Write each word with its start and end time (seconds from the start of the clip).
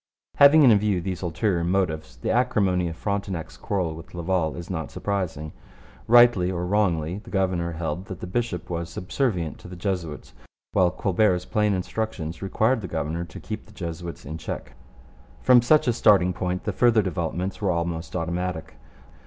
Having 0.37 0.63
in 0.63 0.75
view 0.79 0.99
these 0.99 1.21
ulterior 1.21 1.63
motives, 1.63 2.17
the 2.17 2.31
acrimony 2.31 2.87
of 2.89 2.95
Frontenac's 2.95 3.55
quarrel 3.55 3.93
with 3.93 4.15
Laval 4.15 4.55
is 4.55 4.67
not 4.67 4.89
surprising. 4.89 5.51
Rightly 6.07 6.51
or 6.51 6.65
wrongly, 6.65 7.19
the 7.19 7.29
governor 7.29 7.73
held 7.73 8.05
that 8.07 8.19
the 8.19 8.25
bishop 8.25 8.67
was 8.67 8.89
subservient 8.89 9.59
to 9.59 9.67
the 9.67 9.75
Jesuits, 9.75 10.33
while 10.71 10.89
Colbert's 10.89 11.45
plain 11.45 11.75
instructions 11.75 12.41
required 12.41 12.81
the 12.81 12.87
governor 12.87 13.23
to 13.25 13.39
keep 13.39 13.67
the 13.67 13.71
Jesuits 13.73 14.25
in 14.25 14.39
check. 14.39 14.73
From 15.43 15.61
such 15.61 15.87
a 15.87 15.93
starting 15.93 16.33
point 16.33 16.63
the 16.63 16.73
further 16.73 17.03
developments 17.03 17.61
were 17.61 17.69
almost 17.69 18.15
automatic. 18.15 18.77